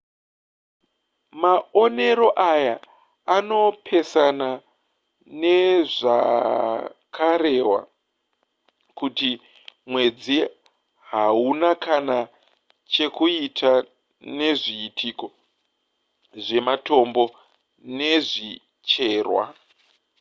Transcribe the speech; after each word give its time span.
maonero 1.41 2.27
aya 2.51 2.75
anopesana 3.35 4.49
nezvakarehwa 5.41 7.79
kuti 8.99 9.29
mwedzi 9.89 10.37
hauna 11.11 11.69
kana 11.85 12.17
chekuita 12.93 13.71
nezviitiko 14.37 15.27
zvematombo 16.45 17.23
nezvicherwa 17.97 19.43